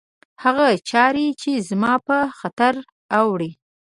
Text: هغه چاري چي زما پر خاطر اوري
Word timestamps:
هغه 0.43 0.65
چاري 0.89 1.27
چي 1.41 1.51
زما 1.69 1.93
پر 2.05 2.23
خاطر 2.39 2.73
اوري 3.19 3.51